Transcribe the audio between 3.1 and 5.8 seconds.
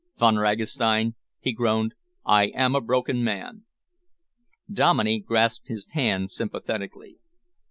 man!" Dominey grasped